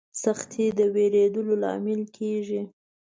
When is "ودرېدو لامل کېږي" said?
0.93-2.61